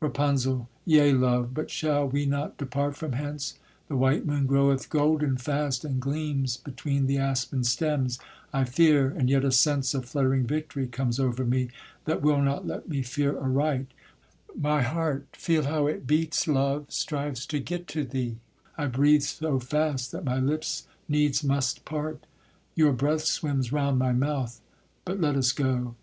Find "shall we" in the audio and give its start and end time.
1.70-2.26